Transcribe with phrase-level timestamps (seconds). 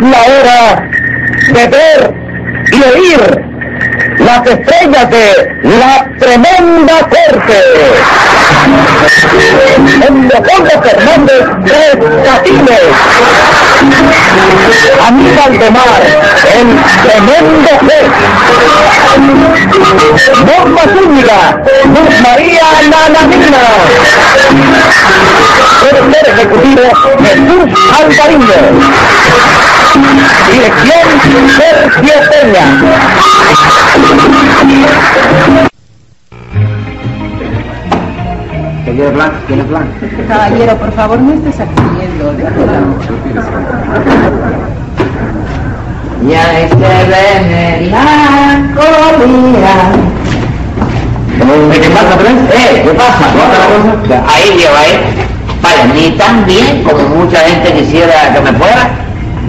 [0.00, 0.90] la hora
[1.52, 2.14] de ver
[2.72, 3.44] y oír
[4.18, 7.62] las estrellas de la tremenda corte.
[10.06, 12.80] En Leopoldo Fernández Tres Catines.
[15.06, 16.02] Aníbal de Mar,
[16.54, 16.68] el
[17.02, 18.08] tremendo juez.
[20.46, 21.40] Norma Zúñiga,
[21.84, 23.64] Luz María Nananina.
[25.80, 26.82] Productor ejecutivo
[27.24, 27.68] Jesús
[27.98, 28.60] Alvariño.
[30.52, 31.06] Dirección
[31.56, 32.66] Sergio Peña.
[38.90, 39.30] ¿Qué quiere plan?
[39.46, 39.86] ¿Tiene plan?
[40.26, 42.34] Caballero, por favor, no estés saliendo.
[46.28, 49.92] Ya se ve la colina.
[51.72, 52.36] ¿Qué pasa, Pren?
[52.52, 52.82] ¿Eh?
[52.84, 53.30] ¿Qué pasa?
[53.30, 53.62] ¿Otra
[54.08, 54.34] cosa?
[54.34, 54.98] Ahí lleva ahí.
[55.62, 58.90] Vale, ni tan bien como mucha gente quisiera que me fuera,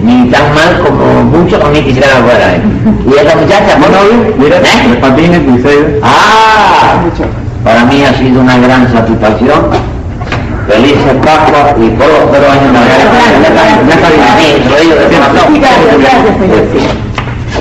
[0.04, 2.54] ni tan mal como muchos también quisieran que me fuera.
[2.54, 2.62] ¿eh?
[3.10, 3.74] ¿Y esta muchacha?
[3.74, 4.34] ¿Cómo novio?
[4.38, 4.98] Mira, ¿Eh?
[5.00, 5.98] patines, Liceo.
[6.00, 7.02] Ah,
[7.64, 9.92] para mí ha sido una gran satisfacción.
[10.68, 12.76] Felices Pascua y todos los cero años.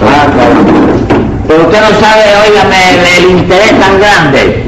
[0.04, 0.28] Ah.
[1.48, 2.78] Pero usted no sabe, óigame,
[3.18, 4.64] el, interés tan grande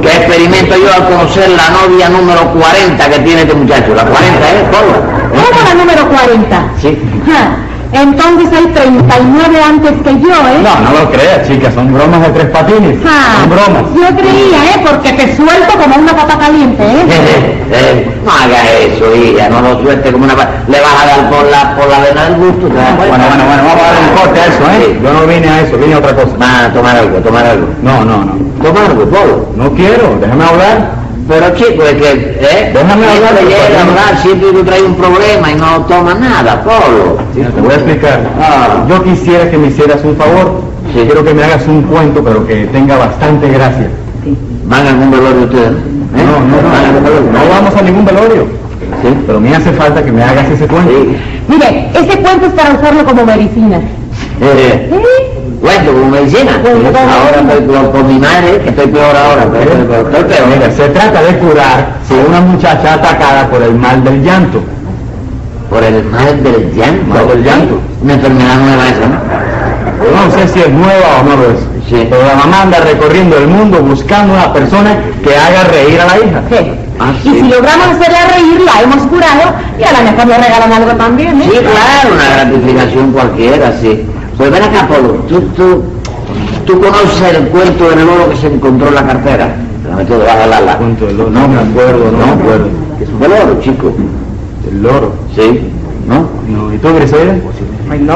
[0.00, 3.94] que experimento yo al conocer la novia número 40 que tiene este muchacho.
[3.94, 4.64] La 40, ¿eh?
[4.70, 4.98] Paula?
[5.30, 6.64] ¿Cómo la número 40?
[6.80, 6.98] Sí.
[7.92, 10.60] Entonces hay 39 antes que yo, ¿eh?
[10.62, 12.98] No, no lo creas, chicas, son bromas de tres patines.
[13.04, 13.82] Ja, Son bromas.
[13.94, 14.84] Yo creía, ¿eh?
[14.88, 17.58] Porque te suelto como una papa caliente, ¿eh?
[17.74, 20.34] Eh, no haga eso, hija, no lo suelte como una...
[20.36, 23.12] pa- Le vas a dar por la, por la vena del gusto, ¿te das Bueno,
[23.16, 24.84] bueno, bueno, vamos a darle un corte a eso, ¿eh?
[24.92, 25.00] Sí.
[25.02, 26.36] Yo no vine a eso, vine a otra cosa.
[26.40, 27.68] Va a tomar algo, tomar algo.
[27.82, 28.32] No, no, no.
[28.62, 29.48] Tomar algo, Polo.
[29.56, 31.01] No quiero, déjame hablar.
[31.28, 32.72] Pero chico, es que, ¿eh?
[32.74, 37.18] Déjame hablar, llega a hablar, siempre tú traes un problema y no toma nada, Polo.
[37.34, 38.20] Sí, te voy a explicar.
[38.40, 38.84] Ah.
[38.88, 40.62] Yo quisiera que me hicieras un favor.
[40.92, 41.00] Sí.
[41.06, 43.88] Quiero que me hagas un cuento, pero que tenga bastante gracia.
[44.64, 45.70] ¿Van a algún velorio ustedes?
[45.70, 46.24] ¿Eh?
[46.26, 47.32] No, no, ¿Van a algún no, velorio?
[47.32, 48.46] no vamos a ningún velorio.
[49.02, 49.08] Sí.
[49.26, 50.90] Pero me hace falta que me hagas ese cuento.
[50.90, 51.16] Sí.
[51.48, 53.80] Mire, ese cuento es para usarlo como medicina.
[54.40, 55.31] Eh, ¿Sí?
[55.62, 56.58] Cuento como medicina.
[56.60, 59.42] Bueno, Ahora estoy peor con mi madre, que estoy peor ahora.
[59.44, 60.46] Estoy- peor.
[60.48, 61.78] Mira, se trata de curar
[62.10, 64.60] a una muchacha atacada por el mal del llanto.
[65.70, 67.06] Por el mal del llanto.
[67.14, 67.80] Mal del llanto.
[68.02, 69.42] Una enfermedad nueva esa, ¿no?
[70.04, 71.60] Yo no sé si es nueva o no lo es.
[71.88, 72.06] Sí.
[72.10, 76.16] Pero la mamá anda recorriendo el mundo buscando una persona que haga reír a la
[76.18, 76.42] hija.
[76.50, 76.72] Sí.
[76.98, 77.48] Ah, Y si sí.
[77.48, 81.44] logramos hacerla reír, la hemos curado y a la mejor le regalan algo también, ¿eh?
[81.50, 84.04] Sí, claro, una gratificación cualquiera, sí.
[84.36, 85.82] Pues ven acá, Polo, tú, tú,
[86.66, 89.56] tú conoces el cuento del oro que se encontró en la cartera.
[89.88, 90.78] La meto debajo del ala.
[90.78, 92.68] Cuento del oro, no me acuerdo, no me acuerdo.
[92.98, 93.92] ¿Qué es el oro, chico?
[94.70, 95.12] El loro.
[95.34, 95.60] Sí,
[96.06, 96.26] ¿no?
[96.48, 97.34] No, ¿Y tú, Griselda?
[97.90, 98.14] Ay, no.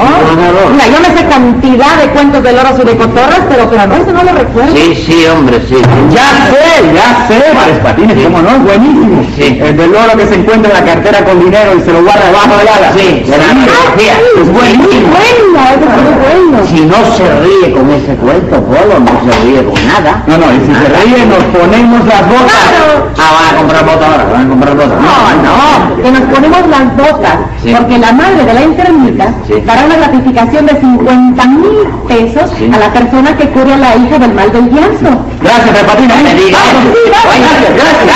[0.73, 3.95] Mira, yo me sé cantidad de cuentos de loros y de cotorras, pero, pero no,
[3.97, 4.73] eso no lo recuerdo.
[4.75, 5.77] Sí, sí, hombre, sí.
[6.11, 8.51] Ya sé, ya sé, Tres Patines, ¿cómo no?
[8.51, 9.23] Es buenísimo.
[9.37, 9.59] Sí.
[9.63, 12.25] El del loro que se encuentra en la cartera con dinero y se lo guarda
[12.27, 12.93] debajo del ala.
[12.97, 14.15] Sí, de la biografía.
[14.41, 15.07] Es buenísimo.
[15.13, 16.67] Bueno, eso es muy bueno.
[16.67, 20.23] Si no se ríe con ese cuento, Polo, no se ríe con nada.
[20.27, 22.65] No, no, y si se ríe nos ponemos las botas.
[22.65, 23.07] Claro.
[23.19, 24.99] Ah, van a comprar botas ahora, van a comprar botas.
[25.05, 27.75] No, no, que nos ponemos las botas, Sí.
[27.77, 29.55] porque la madre de la enfermita Sí.
[29.65, 31.79] dará una gratificación de 50 mil
[32.09, 32.71] pesos Sí.
[32.73, 35.11] a la persona que cure a la hija del mal del llanto.
[35.43, 36.23] Gracias, Tres Patines.
[36.23, 36.59] Me diga.
[36.59, 37.35] Vamos, sí, vamos.
[37.37, 38.07] Gracias, gracias.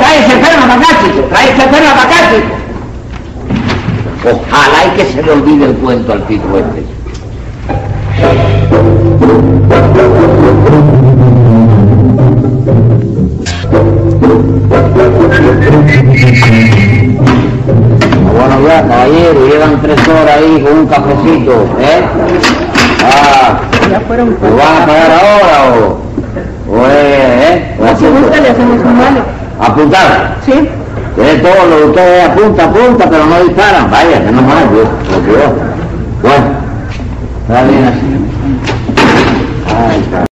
[0.00, 0.64] Trae, ese enfermo.
[1.30, 1.90] Trae ese enfermo.
[4.26, 6.84] Ojalá y que se le olvide el cuento al tipo este.
[18.36, 22.02] Bueno, ya, caballero, llevan tres horas ahí con un cafecito, ¿eh?
[23.04, 23.60] Ah,
[23.90, 26.06] Ya fueron ¿lo van a pagar ahora o...?
[26.68, 27.76] ¿O es, eh?
[27.80, 29.20] ¿O Si gusta le hacemos un vale.
[29.60, 30.36] Apuntar.
[30.44, 30.52] ¿Sí?
[31.16, 33.90] Que todo lo que ustedes apunta, apunta, pero no disparan.
[33.90, 35.54] Vaya, que no más, yo, lo que yo.
[36.22, 36.44] Bueno,
[37.48, 38.06] está bien así.
[39.74, 40.26] Ay, está.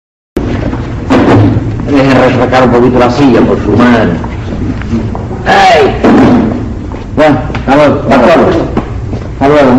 [1.91, 4.11] Dejen refrescar un poquito la silla por su madre.
[5.47, 6.40] ¡Ay!
[7.77, 8.65] Bueno, hasta luego, doctor.
[9.39, 9.71] Hasta luego,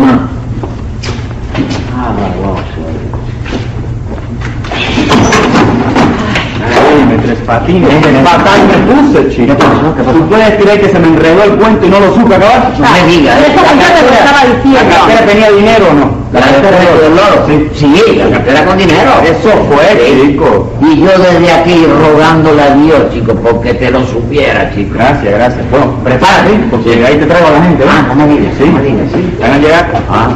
[7.32, 8.22] Ah, Tres Patines.
[8.24, 9.46] Patán me puse, chico.
[9.46, 9.94] ¿Qué pasó?
[9.96, 10.18] ¿Qué pasó?
[10.18, 12.72] ¿Tú puedes creer que se me enredó el cuento y no lo supe acabar?
[12.78, 13.52] No me diga, Eso ¿eh?
[13.52, 14.94] que yo te lo estaba ¿La diciendo.
[14.96, 16.22] cartera tenía dinero o no?
[16.32, 17.46] La cartera del loro.
[17.46, 17.68] Sí.
[17.74, 19.10] Sí, la cartera con dinero.
[19.24, 20.72] Eso fue, chico.
[20.82, 24.94] Y yo desde aquí rogándole a Dios, chico, porque te lo supiera, chico.
[24.94, 25.70] Gracias, gracias.
[25.70, 28.14] Bueno, prepárate, porque ahí te traigo a la gente, Ah, ¿no?
[28.14, 29.36] no me digas, Sí, no me digas, sí.
[29.40, 29.86] ¿Van a llegar?
[30.10, 30.28] Ah,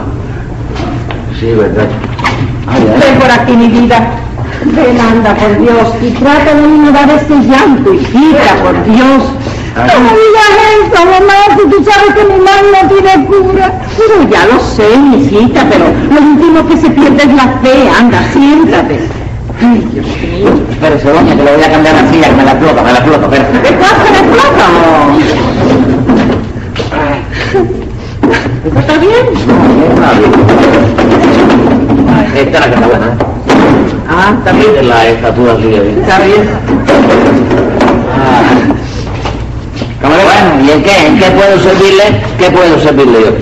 [1.41, 1.87] sí, verdad.
[2.69, 3.01] Ay, ay.
[3.01, 4.11] Ven por aquí, mi vida.
[4.65, 5.95] Ven, anda, por Dios.
[6.03, 9.23] Y trata de ignorar este llanto, hijita, por Dios.
[9.77, 13.67] No me digas eso, mamá, si tú sabes que mi madre no tiene cura.
[13.97, 17.91] Pero ya lo sé, mi hijita, pero lo último que se pierde es la fe.
[17.99, 19.01] Anda, siéntate.
[19.61, 20.51] Ay, Dios mío.
[20.71, 22.99] Espérese, doña, que le voy a cambiar la silla, que me la explota, me la
[22.99, 23.61] explota, espérese.
[23.63, 25.19] ¿Qué pasa de plátano?
[28.67, 29.27] ¿Eso está bien?
[32.35, 33.36] Esta es la que está buena.
[34.07, 34.15] ¿Eh?
[34.17, 34.89] Ah, está bien.
[34.89, 35.99] La estatura suya bien.
[36.01, 36.49] Está bien.
[38.15, 38.43] Ah.
[40.03, 41.07] Bueno, ¿y en qué?
[41.07, 42.23] ¿En qué puedo servirle?
[42.39, 43.33] ¿Qué puedo servirle yo?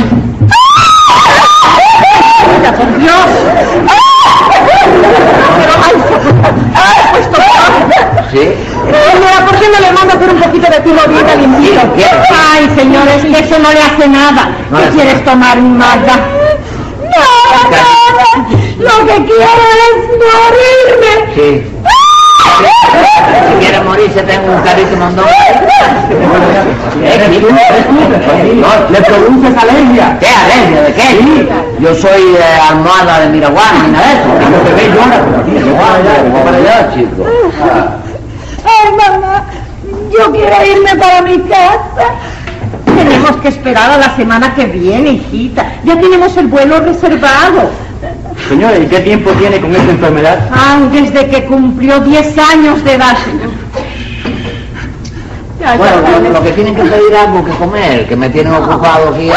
[2.76, 3.14] Por Dios.
[8.32, 8.40] ¿Sí?
[9.12, 12.22] Señora, ¿por qué no le manda por un poquito de tiro bien quiero.
[12.52, 14.56] Ay, señores, eso no le hace nada.
[14.70, 16.44] No ¿Qué quieres tomar, Magda?
[17.70, 17.82] Nada.
[18.78, 21.12] Lo que quiero es morirme.
[21.34, 21.49] Sí.
[23.49, 24.62] Si quiere morirse, tengo un.
[27.02, 27.49] ¿Eh, chico?
[28.55, 30.19] No, le produces alergia.
[30.20, 30.82] ¿Qué alergia?
[30.82, 31.49] ¿De qué?
[31.81, 34.28] Yo soy eh, almohada de Miraguana, ni nada de eso.
[34.76, 35.19] Ve llora,
[35.81, 37.25] para allá, yo para allá, chico.
[38.64, 39.44] Ay, mamá,
[40.11, 42.14] yo quiero irme para mi casa.
[43.25, 45.65] Tenemos que esperar a la semana que viene, hijita.
[45.82, 47.71] Ya tenemos el vuelo reservado.
[48.50, 50.41] Señora, ¿y qué tiempo tiene con esta enfermedad?
[50.53, 53.17] Ay, desde que cumplió 10 años de edad.
[55.59, 58.53] Ya, Bueno, ya, lo, lo que tienen que pedir algo que comer, que me tienen
[58.53, 59.31] ocupado aquí.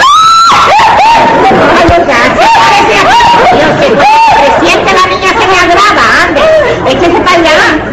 [4.59, 6.91] Siente la niña que me agrada, ande.
[6.91, 7.86] Échese para allá.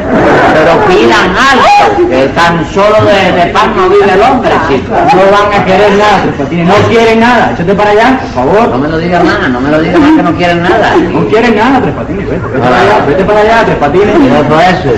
[0.54, 4.94] Pero pidan algo, que tan solo de, de pan no vive el hombre, chico.
[4.94, 6.66] No van a querer nada, Tres Patines.
[6.68, 7.50] No quieren nada.
[7.52, 8.78] Échate para allá, por No favor.
[8.78, 10.94] me lo digan más, no me lo digan más que no quieren nada.
[11.12, 12.28] No quieren nada, Tres Patines.
[12.30, 14.14] Vete, vete para allá, vete para allá, Tres Patines.
[14.20, 14.90] Y otro eso,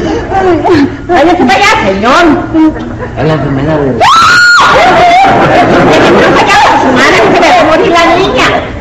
[1.08, 2.24] Váyase para allá, señor.
[3.18, 3.90] es la enfermedad de...
[6.36, 8.75] Allá, su madre se me va a morir la niña.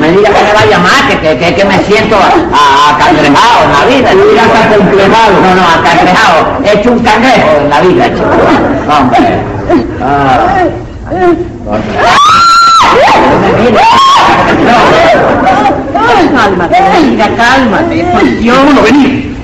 [0.00, 3.84] Me diga que me vaya más, que, que, que, que me siento acangrejado en la
[3.86, 4.10] vida.
[4.34, 5.32] Ya está acomplejado.
[5.42, 6.58] No, no, acangrejado.
[6.64, 8.30] He hecho un cangrejo en la vida, chico.
[8.88, 9.18] Hombre.
[10.00, 10.64] Ah.
[16.34, 18.56] Cálmate, mira, cálmate, por Dios.
[18.56, 19.36] Vámonos, vení.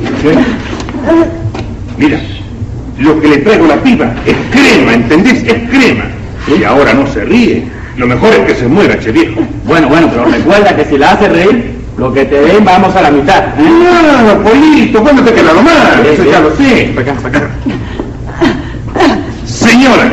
[1.98, 2.18] Mira,
[2.98, 5.42] lo que le traigo a la piba es crema, ¿entendés?
[5.44, 6.04] Es crema.
[6.46, 7.64] Y ahora no se ríe.
[7.96, 9.40] Lo mejor es que se muera, che viejo.
[9.64, 13.02] Bueno, bueno, pero recuerda que si la hace reír, lo que te den vamos a
[13.02, 13.44] la mitad.
[13.58, 13.88] ¿eh?
[13.88, 16.02] Ah, Polito, ¿cuándo te queda lo mal?
[16.02, 16.92] Sí, Eso ya lo sé.
[16.94, 17.50] Para acá, para acá.
[19.46, 20.12] Señora,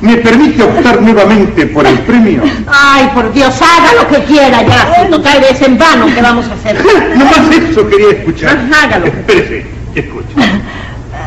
[0.00, 2.42] ¿me permite optar nuevamente por el premio?
[2.66, 5.04] Ay, por Dios, haga lo que quiera ya.
[5.04, 6.76] Si total es en vano, ¿qué vamos a hacer?
[7.16, 8.58] Nomás eso quería escuchar.
[8.70, 9.06] Ajá, hágalo.
[9.06, 9.64] Espérese,
[9.94, 10.34] escuche.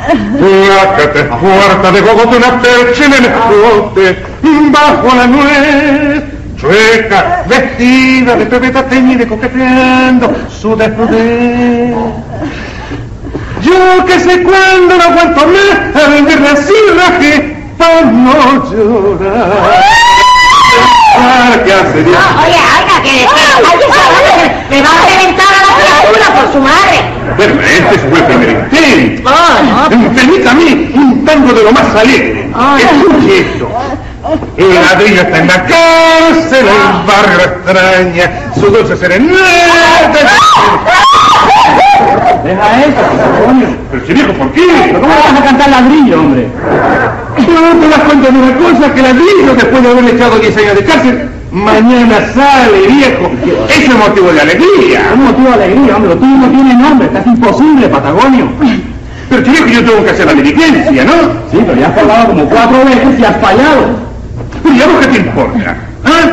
[0.10, 2.02] Plácate puerta de
[2.38, 4.24] una percha en el escote,
[4.72, 6.24] bajo la nuez,
[6.60, 11.96] chueca, vestida de pebeta teñida coqueteando su desnudez.
[13.62, 19.84] Yo que sé cuándo no aguanto más a vender la cirraje para no llorar.
[21.22, 22.18] Ah, ¿Qué hace Dios?
[22.46, 23.26] Oye, oiga, que que-
[24.70, 25.49] me va a reventar
[26.10, 26.98] a la criatura por su madre.
[27.38, 29.30] Bueno, este fue el primer intento.
[29.30, 30.16] Oh, no.
[30.16, 32.50] Permítame un tango de lo más alegre.
[32.54, 32.84] Ay.
[32.84, 33.70] Escuche esto.
[34.58, 40.20] El ladrillo está en la cárcel, el barrio extraña, su dulce serenata.
[42.44, 43.68] Deja eso, coño.
[43.92, 44.68] Pero si viejo, ¿por qué?
[44.88, 46.48] ¿Pero cómo vas a cantar ladrillo, hombre?
[47.38, 50.58] No te das cuenta de una cosa, que el ladrillo, después de haberle echado 10
[50.58, 53.32] años de cárcel, mañana sale, viejo.
[53.70, 55.02] Ese es motivo de alegría.
[55.08, 56.10] Es un motivo de alegría, hombre.
[56.10, 58.48] Lo tuyo no tiene nombre, estás imposible, Patagonio.
[59.30, 61.14] Pero si viejo, yo tengo que hacer la diligencia, ¿no?
[61.52, 64.10] Sí, pero ya has probado como cuatro veces y has fallado.
[64.64, 65.78] Pero ¿y a vos qué te importa?
[66.04, 66.32] ¿Ah?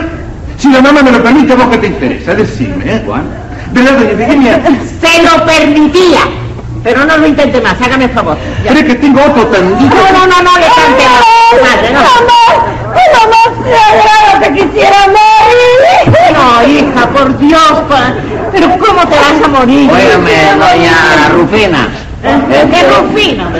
[0.58, 2.34] Si la mamá me lo permite, ¿a vos qué te interesa?
[2.34, 3.02] Decime, ¿eh?
[3.04, 3.24] Juan.
[3.72, 4.62] ¿Verdad, doña Efigenia?
[5.00, 6.45] Se lo permitía.
[6.86, 8.38] Pero no lo intente más, hágame el favor.
[8.62, 8.70] Ya.
[8.70, 9.96] ¿Crees que tengo otro tandito?
[9.96, 11.24] No, no, no, no le cante más.
[11.60, 12.00] Madre, no.
[12.00, 13.42] Mamá,
[13.90, 16.14] agrada que quisiera morir.
[16.32, 18.14] No, hija, por Dios, pa-
[18.52, 19.90] pero ¿cómo te vas a morir?
[19.90, 21.88] Óigame, doña Rufina.
[22.22, 22.68] ¿Eh?
[22.70, 23.50] ¿Qué Rufina?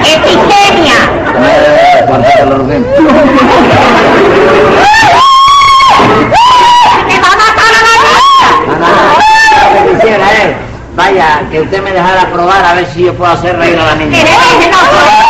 [0.00, 0.98] Epigenia.
[1.44, 2.06] Eh.
[11.00, 13.94] Vaya, que usted me dejara probar a ver si yo puedo hacer reír a la
[13.94, 14.18] niña.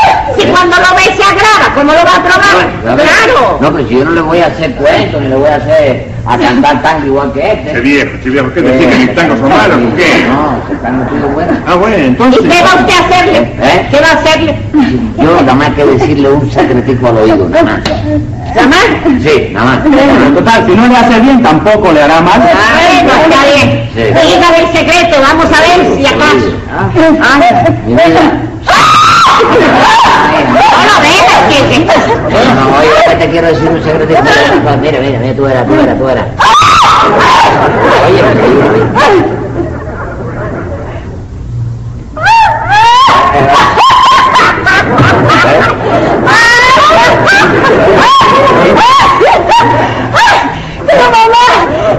[3.61, 6.09] No, pero si yo no le voy a hacer cuentos, ni le voy a hacer
[6.27, 7.73] a cantar tango igual que este.
[7.73, 10.27] Che viejo, che viejo, ¿qué decís que mis tangos son malos o qué?
[10.29, 11.53] No, que tango tuyo es bueno.
[11.67, 12.41] Ah, bueno, ¿Y entonces...
[12.43, 13.39] qué va usted a hacerle?
[13.39, 13.87] ¿Eh?
[13.91, 14.59] ¿Qué va a hacerle?
[15.17, 17.81] Yo nada más que decirle un secretico al oído, nada más.
[18.55, 18.87] ¿Nada más?
[19.23, 19.79] Sí, nada más.
[19.85, 22.41] Pero total, si no le hace bien, tampoco le hará mal.
[22.41, 23.91] Bueno, está bien.
[23.95, 24.03] Sí.
[24.03, 26.51] Dígame el secreto, vamos a ver si acaso.
[26.73, 26.89] Ah.
[27.87, 27.95] Mi
[29.49, 29.69] vida.
[32.55, 34.23] No oye, que te quiero decir un secretico.
[34.81, 36.27] Mira, mira, mira, tú eras, tú eras, tú eras.
[38.07, 38.65] Oye, me digo,
[50.87, 51.47] Pero mamá,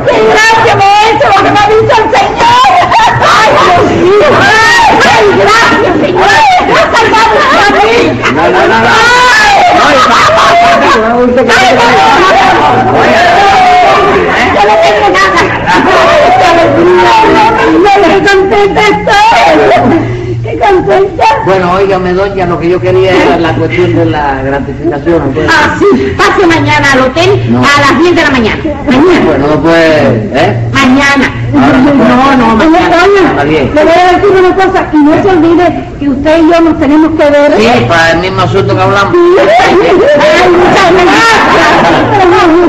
[0.06, 2.62] qué gracia me ha hecho lo que me ha dicho el Señor.
[3.22, 4.28] Ay, Dios mío.
[5.04, 6.42] Ay, gracias, Señor.
[6.92, 7.96] Salvamos a mí.
[8.34, 8.92] No, no, no, no.
[14.54, 15.42] Yo no tengo nada.
[18.02, 20.00] ¡Qué contenta estoy!
[20.44, 21.24] ¡Qué contenta!
[21.46, 25.24] Bueno, óigame, doña, lo que yo quería era la cuestión de la gratificación.
[25.28, 27.60] entonces- Ah, sí, pase mañana al hotel No.
[27.60, 28.60] a las 10 de la mañana.
[28.86, 29.26] Mañana.
[29.26, 30.58] Bueno, no puede, ¿eh?
[30.74, 31.32] Mañana.
[31.54, 31.78] Ahora.
[31.78, 32.98] No, no, mañana.
[33.42, 33.72] Está bien.
[33.74, 36.80] Le voy a decir una cosa, y no se olvide que usted y yo nos
[36.80, 37.58] tenemos que ver.
[37.58, 39.16] Sí, para el mismo asunto que hablamos.
[39.16, 39.76] Ay,
[40.52, 41.32] muchas gracias.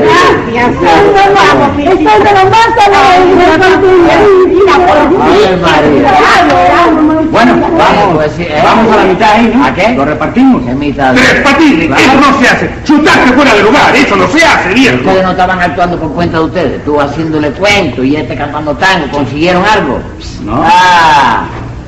[0.01, 0.73] Gracias.
[1.77, 2.63] Estoy de lo más.
[7.45, 8.61] Bueno, vamos, pues, sí, ¿eh?
[8.63, 9.65] Vamos a la mitad ahí, ¿no?
[9.65, 9.89] ¿A qué?
[9.89, 10.63] Lo repartimos.
[10.65, 11.13] ¿Qué mitad?
[11.13, 12.69] Tres patines, eso no se hace.
[12.85, 14.95] Chutaste fuera de lugar, eso no se hace, viejo.
[14.97, 16.85] Ustedes no estaban actuando por cuenta de ustedes.
[16.85, 19.11] Tú haciéndole cuento y este cantando tango.
[19.11, 19.99] ¿Consiguieron algo?
[20.43, 20.63] No.
[20.65, 21.43] Ah.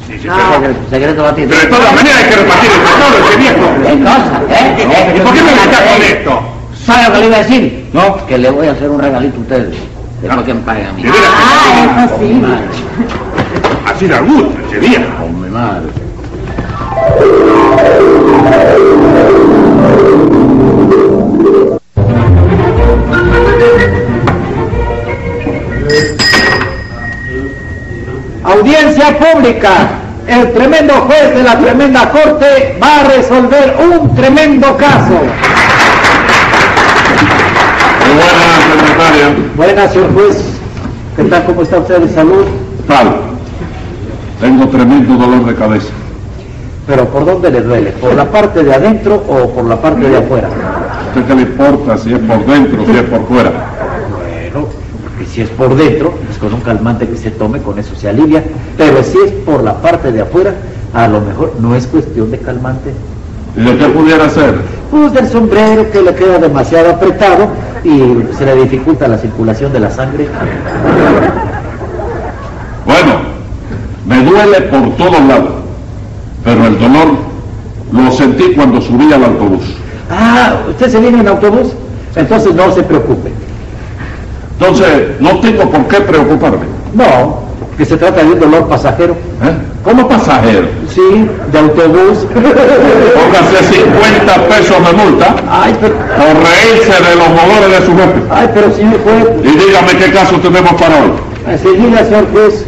[0.08, 1.50] Sí, sí, No, secreto, secreto batido.
[1.50, 3.66] Pero de todas maneras hay que repartir el tesoro, ese viejo.
[3.86, 4.42] ¿Qué cosa?
[4.50, 4.76] ¿Eh?
[4.78, 5.14] ¿Eh?
[5.16, 6.42] ¿Y por qué me estás con esto?
[6.86, 7.90] ¿Sabe lo que le iba a decir?
[7.94, 8.28] No.
[8.28, 9.76] Que le voy a hacer un regalito a ustedes.
[10.22, 11.04] Después que me paguen a mí.
[11.04, 11.10] ¿De?
[11.10, 12.42] Ah, eso sí.
[14.02, 15.04] Da gusto, ese viejo.
[15.24, 15.90] Hombre, madre.
[28.44, 29.72] Audiencia pública.
[30.28, 35.22] El tremendo juez de la tremenda corte va a resolver un tremendo caso.
[38.02, 39.36] Muy buena, secretaria.
[39.56, 40.38] Buenas, señor juez.
[41.16, 41.46] ¿Qué tal?
[41.46, 42.46] ¿Cómo está usted de salud?
[44.46, 45.90] Tengo tremendo dolor de cabeza.
[46.86, 47.90] Pero ¿por dónde le duele?
[47.94, 50.48] ¿Por la parte de adentro o por la parte de afuera?
[50.48, 53.52] ¿A usted qué le importa si es por dentro o si es por fuera?
[54.12, 54.68] Bueno,
[55.02, 58.08] porque si es por dentro, pues con un calmante que se tome, con eso se
[58.08, 58.44] alivia.
[58.78, 60.54] Pero si es por la parte de afuera,
[60.94, 62.94] a lo mejor no es cuestión de calmante.
[63.58, 64.54] ¿Y de qué pudiera ser?
[64.92, 67.48] Pues del sombrero que le queda demasiado apretado
[67.84, 70.28] y se le dificulta la circulación de la sangre.
[72.86, 73.25] Bueno,
[74.06, 75.54] me duele por todos lados,
[76.44, 77.08] pero el dolor
[77.92, 79.64] lo sentí cuando subí al autobús.
[80.12, 81.70] Ah, ¿usted se viene en autobús?
[82.16, 83.32] Entonces no se preocupe.
[84.60, 86.66] Entonces, no tengo por qué preocuparme.
[86.94, 87.40] No,
[87.78, 89.14] que se trata de un dolor pasajero.
[89.14, 89.54] ¿eh?
[89.84, 90.68] Como pasajero.
[90.94, 92.26] Sí, de autobús.
[92.34, 98.22] Póngase 50 pesos de multa Ay, pero, por reírse de los dolores de su jefe.
[98.32, 101.12] ay, pero señor juez, Y dígame qué caso tenemos para hoy.
[101.50, 102.66] enseguida, señor juez,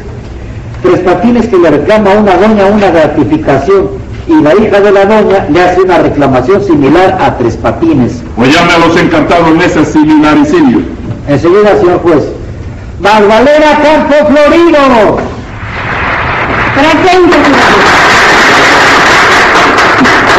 [0.83, 3.89] Tres Patines que le reclama a una doña una gratificación
[4.27, 8.21] y la hija de la doña le hace una reclamación similar a Tres Patines.
[8.35, 10.81] Pues ya me los encantaron en ese similaricidio.
[11.27, 12.23] Enseguida, señor juez.
[12.99, 15.17] Magdalena Campo Florido.
[16.75, 17.37] Presente,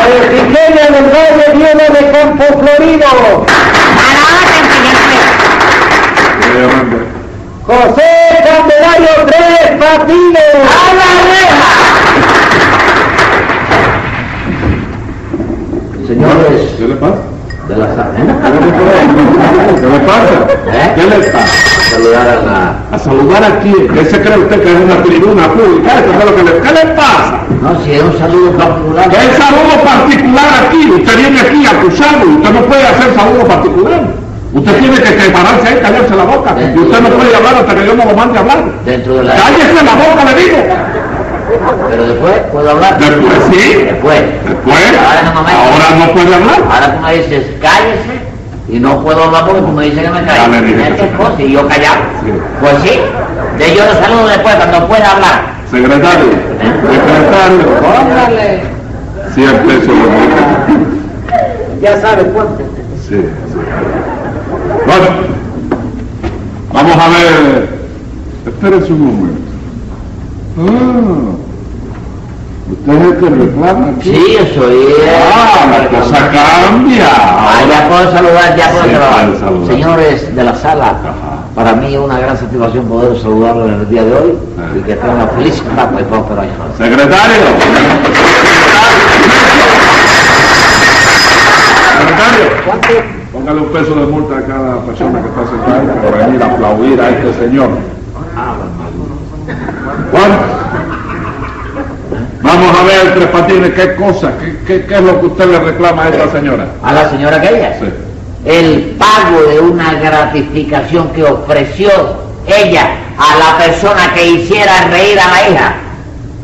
[0.08, 3.06] Eugenia del Valle viene de Campo Florido.
[3.06, 3.14] A
[4.14, 5.38] la orden, señor juez.
[7.66, 8.10] José
[8.44, 9.47] Candelario Tres
[9.78, 10.54] Patines.
[10.54, 11.72] ¡A la reja!
[16.06, 17.22] Señores ¿Qué le pasa?
[17.68, 17.86] de la
[19.76, 20.36] ¿Qué le pasa?
[20.72, 20.92] ¿Eh?
[20.96, 21.54] ¿Qué le pasa?
[21.90, 22.82] saludar a la...
[22.92, 23.72] A saludar aquí.
[23.94, 25.98] ¿Qué se cree usted que es una tribuna pública?
[25.98, 26.58] Eso es lo que le...
[26.60, 27.40] ¿Qué le pasa?
[27.62, 29.08] No, si es un saludo particular.
[29.10, 30.90] ¿Qué saludo particular aquí?
[30.90, 32.26] Usted viene aquí acusado.
[32.26, 34.02] Usted no puede hacer saludo particular.
[34.54, 36.54] Usted tiene que separarse ahí, callarse la boca.
[36.58, 38.64] Y usted no puede hablar hasta que yo no lo mande a hablar.
[38.84, 39.34] Dentro de la...
[39.34, 40.56] ¡Cállese la boca, le digo!
[41.90, 42.98] Pero después puedo hablar.
[42.98, 43.74] Después sí.
[43.84, 44.22] Después.
[44.44, 46.62] Después, Ahora no me ahora no puede hablar.
[46.70, 48.20] Ahora tú me dices, cállese,
[48.68, 51.44] y no puedo hablar porque tú me dices que me calle.
[51.44, 51.96] Y yo callado.
[52.24, 52.32] Sí.
[52.60, 53.00] Pues sí,
[53.58, 55.58] de yo lo saludo después cuando pueda hablar.
[55.70, 56.24] Secretario,
[56.90, 58.62] secretario, Póngale.
[59.34, 60.66] cien pesos de multa.
[61.82, 62.62] Ya sabe cuánto.
[63.08, 63.58] Sí, sí.
[64.88, 65.06] Bueno,
[66.72, 67.68] vamos a ver.
[68.46, 69.40] Espérese un momento.
[70.58, 71.32] Ah,
[72.72, 74.10] usted es el que reclama aquí.
[74.14, 74.76] Sí, yo soy...
[74.76, 77.06] eh, Ah, la cosa cambia.
[77.12, 78.90] Ah, ya puedo saludar, ya puedo Sí,
[79.40, 79.66] saludar.
[79.76, 81.44] Señores de la sala, Ajá.
[81.54, 84.70] para mí es una gran satisfacción poder saludarlos en el día de hoy Ah.
[84.74, 86.50] y que tengan una feliz etapa y próspero año.
[86.78, 87.44] Secretario.
[91.98, 93.17] Secretario.
[93.48, 97.00] Póngale un peso de multa a cada persona que está sentada por venir a aplaudir
[97.00, 97.70] a este señor.
[100.12, 100.34] Bueno,
[102.42, 105.60] vamos a ver, Tres Patines, qué cosa, qué, qué, qué es lo que usted le
[105.60, 106.66] reclama a esta señora.
[106.82, 107.86] A la señora aquella, Sí.
[108.44, 111.88] el pago de una gratificación que ofreció
[112.46, 115.74] ella a la persona que hiciera reír a la hija,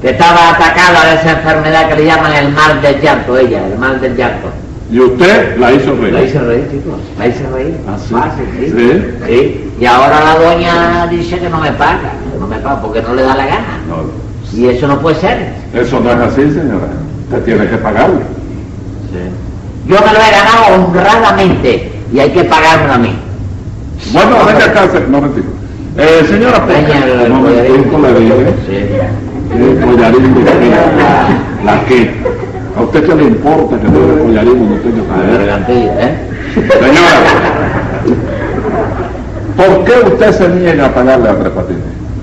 [0.00, 3.78] que estaba atacada de esa enfermedad que le llaman el mal del llanto, ella, el
[3.78, 4.63] mal del llanto.
[4.94, 6.28] Y usted la hizo La reír.
[6.28, 7.74] hice reír, chicos, la hice reír.
[7.88, 8.14] Ah, sí.
[8.14, 8.66] Fácil, sí.
[8.70, 9.02] Sí.
[9.26, 9.70] Sí.
[9.80, 13.22] Y ahora la doña dice que no me paga, no me paga porque no le
[13.22, 13.80] da la gana.
[13.88, 15.48] No, Y eso no puede ser.
[15.74, 16.86] eso no es así, señora.
[17.24, 18.20] Usted tiene que pagarle.
[19.88, 23.16] Yo me lo he ganado honradamente y hay que pagármelo a mí.
[24.12, 25.46] Bueno, venga acá, no mentira.
[25.98, 27.26] Eh, señora, ¿por qué?
[27.26, 28.54] Un momentico le dije.
[28.68, 29.56] Sí.
[29.58, 30.70] El collarín de qué?
[31.64, 32.43] La que.
[32.76, 36.18] ¿A usted qué le importa que tenga collarín o no tenga gargantilla, ¿eh?
[36.54, 37.18] Señora,
[39.56, 41.82] ¿por qué usted se niega a pagarle a Tres Patines?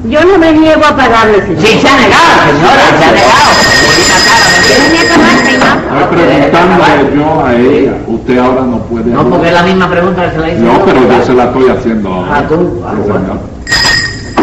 [0.10, 1.62] Yo no me niego a pagarle, señor.
[1.62, 3.52] Sí, se ha negado, señora, se ha negado.
[3.88, 4.92] Bonita cara, ¿me ¿Quién entiende?
[4.92, 5.76] me niega más, señor?
[6.02, 7.94] Estoy preguntándole yo a ella.
[8.08, 10.60] Usted ahora no puede No, porque es la misma pregunta que se la hice.
[10.60, 12.30] No, pero yo se la estoy haciendo ahora.
[12.36, 12.82] Ah, tú.
[12.86, 13.40] Ah, bueno.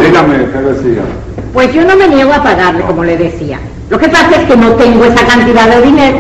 [0.07, 1.03] Dígame, ¿qué decía?
[1.53, 3.59] Pues yo no me niego a pagarle, como le decía.
[3.91, 6.19] Lo que pasa es que no tengo esa cantidad de dinero.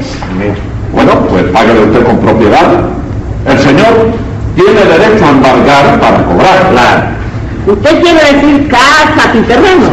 [0.92, 2.66] Bueno, pues págale usted con propiedad.
[3.46, 4.08] El señor
[4.54, 6.70] tiene derecho a embargar para cobrar.
[6.70, 7.02] Claro.
[7.66, 9.84] Usted quiere decir casa y terreno.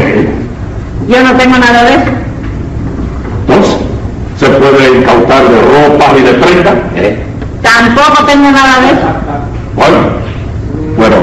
[1.07, 2.11] Yo no tengo nada de eso.
[3.47, 3.75] Entonces,
[4.39, 6.73] se puede incautar de ropa y de prenda.
[6.95, 7.23] ¿Eh?
[7.61, 9.07] Tampoco tengo nada de eso.
[9.75, 9.97] Bueno,
[10.97, 11.17] pero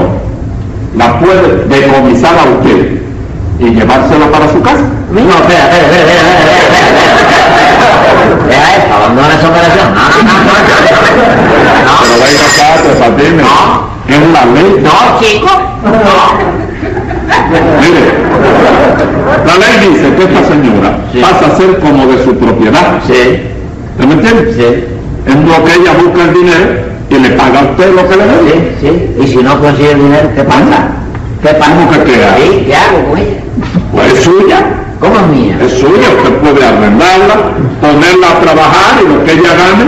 [0.95, 3.01] la puede decomisar a usted
[3.65, 4.83] y llevársela para su casa.
[5.11, 8.23] No, espera, espera, espera, espera, espera, espera, espera.
[8.47, 9.87] Vea esto, abandona esa operación.
[9.93, 10.53] No, no, no,
[13.41, 13.93] no.
[14.07, 14.81] Es la ley.
[14.83, 15.47] No, no, chico.
[15.83, 15.91] No.
[17.81, 18.03] Mire,
[19.45, 21.19] la ley dice que esta señora Sí.
[21.21, 22.99] pasa a ser como de su propiedad.
[23.07, 23.41] Sí,
[23.91, 24.53] ¿Usted me entiende?
[24.53, 24.85] sí,
[25.31, 26.65] En lo que ella busca el dinero
[27.09, 28.75] y le paga a usted lo que le debe.
[28.81, 29.15] sí, sí.
[29.23, 30.87] Y si no consigue el dinero, ¿qué pasa?
[31.43, 31.71] ¿Qué pasa?
[31.75, 32.13] ¿Cómo que qué?
[32.37, 33.39] Sí, ¿qué hago con ella?
[33.91, 34.59] Pues es suya.
[34.99, 35.57] ¿Cómo es mía?
[35.61, 36.07] Es suya.
[36.17, 37.35] Usted puede arrendarla,
[37.81, 39.85] ponerla a trabajar y lo que ella gane,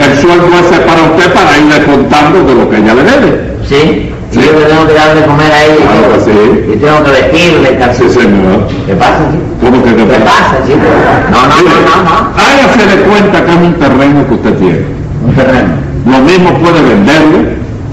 [0.00, 3.56] el sueldo ese es para usted para irle contando de lo que ella le debe.
[3.68, 4.06] Sí.
[4.30, 4.40] Sí.
[4.40, 5.74] Yo le tengo que dar de comer a ella.
[5.74, 6.24] y Claro todo.
[6.24, 6.72] que sí.
[6.72, 8.08] Y tengo que vestirle, Sí, calzar.
[8.10, 8.68] señor.
[8.86, 9.44] ¿Qué pasa, chico?
[9.60, 10.24] ¿Cómo que qué ¿Qué pasa?
[10.24, 10.88] pasa, chico?
[11.30, 12.16] No, no, no, no, no.
[12.38, 14.80] Hágase de cuenta que es un terreno que usted tiene.
[15.26, 15.68] Un terreno.
[16.06, 17.38] Lo mismo puede venderlo,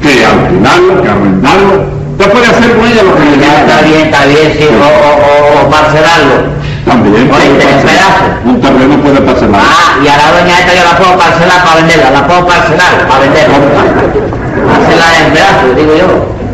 [0.02, 1.97] que alquilarlo, que arrendarlo.
[2.18, 4.66] Usted puede hacer con ella lo que le está bien, está bien, sí.
[4.74, 6.50] O, o, o, parcelarlo.
[6.82, 8.30] También puede Oíste, en pedazos.
[8.44, 9.62] Un terreno puede parcelar.
[9.62, 13.06] Ah, y a la doña esta yo la puedo parcelar para venderla, la puedo parcelar
[13.06, 13.58] para venderla.
[13.62, 16.08] Parcelar en pedazos, digo yo.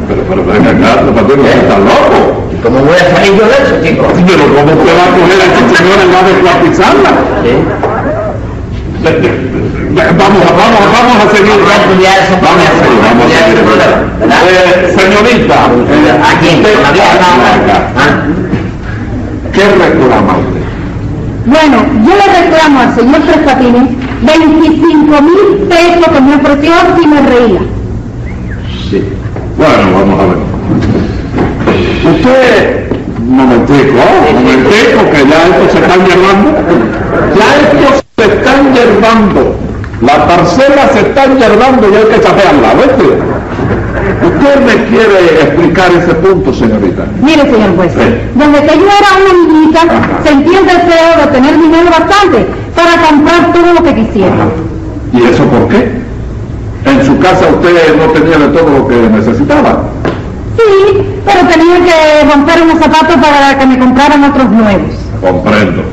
[0.03, 2.19] Pero, pero, venga acá, Patines, usted está loco.
[2.51, 4.03] ¿Y cómo voy a salir yo de eso, chico?
[4.03, 7.11] Pero ¿cómo usted va a coger a esta señora y va a descuartizarla?
[7.39, 7.53] Sí.
[9.03, 11.51] Vamos, a- vamos, a- vamos a seguir.
[11.51, 13.87] Vamos a estudiar ese Vamos a problema, seguir, vamos a.
[14.23, 16.87] Eh, señorita, no.
[16.87, 17.77] acá.
[17.97, 18.23] ¿Ah?
[19.51, 20.63] ¿qué reclama usted?
[21.45, 23.89] Bueno, yo le reclamo al señor Tres Patines
[24.21, 27.59] 25 mil pesos que me ofreció si me reía.
[28.89, 29.03] Sí.
[29.57, 30.37] Bueno, vamos a ver.
[32.15, 32.89] Usted,
[33.19, 36.49] un momentico, un momentico, que ya esto se están llevando.
[37.35, 37.92] Ya esto
[39.13, 39.55] se están llevando.
[40.01, 43.17] La parcela se están llevando y hay que saberla, ¿viste?
[44.25, 47.03] Usted me quiere explicar ese punto, señorita.
[47.21, 47.99] Mire, señor juez, Sí.
[48.35, 49.81] desde que yo era una niñita,
[50.23, 52.45] sentí el deseo de tener dinero bastante
[52.75, 54.35] para comprar todo lo que quisiera.
[55.13, 56.01] ¿Y eso por qué?
[56.85, 59.83] En su casa usted no tenía de todo lo que necesitaba.
[60.57, 64.91] Sí, pero tenía que romper unos zapatos para que me compraran otros nuevos.
[65.21, 65.83] Comprendo.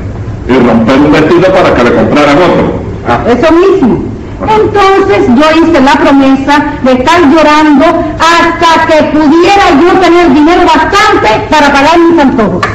[0.49, 2.80] Y romper un vestido para que le compraran otro.
[3.11, 4.03] Ah, Eso mismo.
[4.41, 7.85] Entonces yo hice la promesa de estar llorando
[8.17, 12.65] hasta que pudiera yo tener dinero bastante para pagar mis antojos.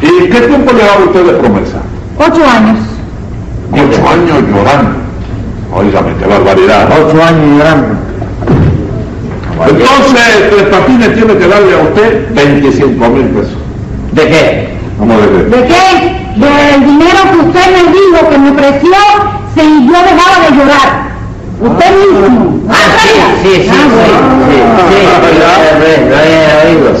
[0.00, 1.78] ¿Y qué tiempo llevaba usted de promesa?
[2.18, 2.78] Ocho años.
[3.72, 4.90] Ocho años llorando.
[5.74, 6.88] Óigame, qué barbaridad.
[6.90, 7.94] Ocho años llorando.
[9.68, 13.56] Entonces, Tres Patines tiene que darle a usted 25 mil pesos.
[14.12, 14.68] ¿De qué?
[14.98, 15.50] Vamos a ver.
[15.50, 16.13] ¿De qué?
[16.36, 18.98] Del dinero que usted me dijo que me ofreció
[19.54, 20.88] si yo dejaba de llorar.
[21.60, 22.60] Usted mismo.
[22.68, 23.78] Ah, sí, sí, sí, sí,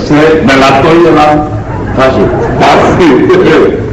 [0.06, 0.14] sí,
[0.46, 1.50] me la estoy llevando.
[1.96, 2.26] Fácil.
[2.60, 3.84] Fácil.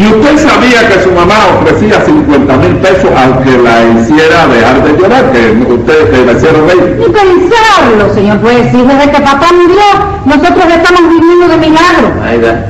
[0.00, 4.96] Y usted sabía que su mamá ofrecía 50 mil pesos aunque la hiciera dejar de
[4.96, 6.96] llorar, que ustedes que la hicieron reír.
[6.98, 8.70] Ni pensarlo, señor juez.
[8.72, 9.84] Si desde que papá murió,
[10.24, 12.12] nosotros estamos viviendo de milagro.
[12.24, 12.66] Ahí está.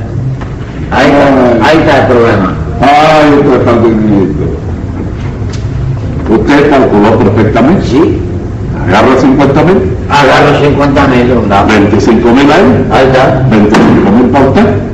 [0.90, 2.54] Ahí está, ahí está el problema.
[2.80, 4.28] Ay, Tres Patines.
[6.30, 7.86] Usted calculó perfectamente.
[7.86, 8.22] Sí.
[8.88, 11.78] Agarra 50 mil, Agarro 50 mil, un dame.
[11.78, 13.46] 25 mil a él, Ahí está.
[13.48, 14.89] 25 mil para usted.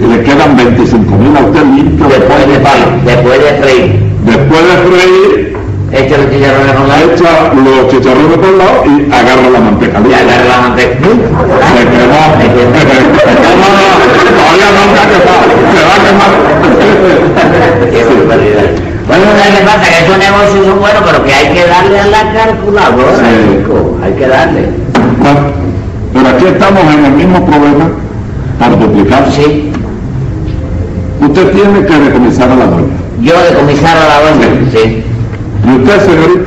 [0.00, 4.62] Y le quedan 25 mil a usted limpio Después de freír, después de freír, Después
[4.64, 5.56] de freír,
[5.92, 10.00] echa los chicharrones con la echa los chicharrones por el lado y agarra la manteca.
[10.00, 10.94] y agarra la manteca.
[10.94, 12.20] Se quemó.
[12.30, 15.44] No, no, no, todavía no se ha quemado.
[15.72, 16.32] Se va a quemar.
[17.90, 18.70] Qué barbaridad.
[19.08, 19.84] Bueno, ¿sabes qué pasa?
[19.90, 23.64] Que esos negocios son buenos, pero que hay que darle a la calculadora, Sí.
[24.04, 24.68] Hay que darle.
[25.18, 25.40] Bueno,
[26.14, 27.90] pero aquí estamos en el mismo problema
[28.60, 29.32] para duplicar.
[29.32, 29.72] Sí.
[31.20, 32.94] Usted tiene que decomisar a la doña.
[33.20, 34.48] Yo decomisar a la doña.
[34.72, 35.04] Sí.
[35.66, 36.40] Y usted, señorita,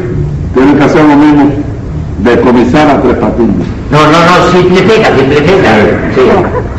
[0.55, 1.51] tiene que hacer lo mismo.
[2.19, 3.67] Decomisar a Tres Patines.
[3.91, 5.69] No, no, no, simplifica, simplifica.
[6.15, 6.21] Sí,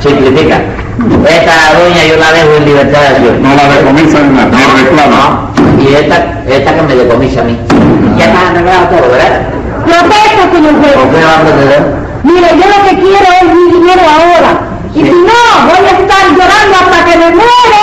[0.08, 0.56] simplifica.
[1.28, 3.42] Esta doña yo la dejo en libertad de acción.
[3.42, 5.50] No la decomisa ni nada, ni reclama.
[5.58, 7.58] No, y esta, esta que me decomisa a mí.
[8.18, 9.42] Ya está arreglado todo, ¿verdad?
[9.84, 10.94] Protesto, señor ¿Por juez.
[11.12, 11.82] qué no va a proceder?
[12.24, 14.63] Mire, yo lo que quiero es mi dinero ahora.
[14.94, 17.82] Y si no, voy a estar llorando hasta que me muera.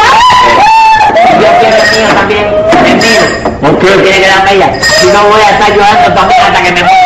[1.42, 2.46] Yo quiero el mío también,
[2.86, 3.22] el mío.
[3.60, 3.88] ¿Por qué?
[3.88, 4.80] Tiene que darme ella.
[4.82, 7.02] Si no voy a estar llorando también hasta que me muera.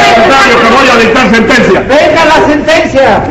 [0.00, 1.80] secretario, que voy a dictar sentencia.
[1.80, 3.22] ¡Venga la sentencia!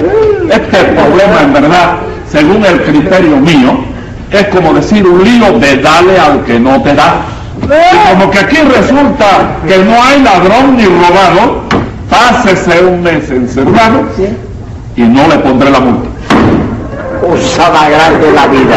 [0.50, 1.96] Este problema, en verdad,
[2.30, 3.86] según el criterio mío,
[4.32, 7.39] es como decir un lío de dale al que no te da.
[7.70, 9.26] Y como que aquí resulta
[9.68, 11.62] que no hay ladrón ni robado,
[12.10, 14.04] pásese un mes encerrado
[14.96, 16.10] y no le pondré la multa.
[17.22, 18.76] Usada grande la vida.